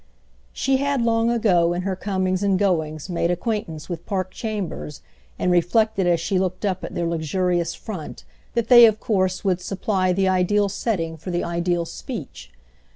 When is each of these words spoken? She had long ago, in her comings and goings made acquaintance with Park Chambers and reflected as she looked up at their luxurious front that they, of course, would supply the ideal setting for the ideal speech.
She 0.51 0.77
had 0.77 1.03
long 1.03 1.29
ago, 1.29 1.73
in 1.73 1.83
her 1.83 1.95
comings 1.95 2.41
and 2.41 2.57
goings 2.57 3.07
made 3.07 3.29
acquaintance 3.29 3.87
with 3.87 4.03
Park 4.07 4.31
Chambers 4.31 5.03
and 5.37 5.51
reflected 5.51 6.07
as 6.07 6.19
she 6.19 6.39
looked 6.39 6.65
up 6.65 6.83
at 6.83 6.95
their 6.95 7.05
luxurious 7.05 7.75
front 7.75 8.23
that 8.55 8.67
they, 8.67 8.87
of 8.87 8.99
course, 8.99 9.43
would 9.45 9.61
supply 9.61 10.11
the 10.11 10.27
ideal 10.27 10.69
setting 10.69 11.17
for 11.17 11.29
the 11.29 11.43
ideal 11.43 11.85
speech. 11.85 12.51